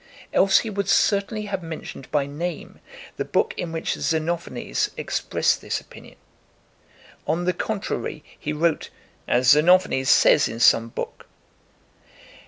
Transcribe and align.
Else 0.33 0.57
he 0.65 0.71
would 0.71 0.89
certainly 0.89 1.43
have 1.45 1.61
mentioned 1.61 2.09
by 2.11 2.25
name 2.25 2.79
the 3.17 3.23
book 3.23 3.53
in 3.55 3.71
which 3.71 3.93
Xenophanes 3.93 4.89
expressed 4.97 5.61
this 5.61 5.79
opinion. 5.79 6.15
On 7.27 7.45
the 7.45 7.53
contrary 7.53 8.23
he 8.39 8.51
wrote 8.51 8.89
'as 9.27 9.49
Xenophanes 9.51 10.09
says 10.09 10.47
in 10.47 10.59
some 10.59 10.89
book. 10.89 11.27